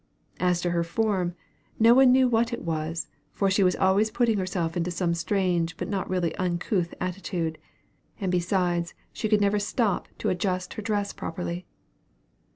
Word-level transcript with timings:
As 0.39 0.61
to 0.61 0.71
her 0.71 0.83
form, 0.83 1.35
no 1.77 1.93
one 1.93 2.11
knew 2.11 2.27
what 2.27 2.51
it 2.51 2.63
was; 2.63 3.07
for 3.33 3.51
she 3.51 3.61
was 3.61 3.75
always 3.75 4.09
putting 4.09 4.39
herself 4.39 4.75
into 4.75 4.89
some 4.89 5.13
strange 5.13 5.77
but 5.77 5.87
not 5.87 6.09
really 6.09 6.33
uncouth 6.37 6.95
attitude; 6.99 7.59
and 8.19 8.31
besides, 8.31 8.95
she 9.13 9.29
could 9.29 9.41
never 9.41 9.59
stop 9.59 10.07
to 10.17 10.29
adjust 10.29 10.73
her 10.73 10.81
dress 10.81 11.13
properly. 11.13 11.67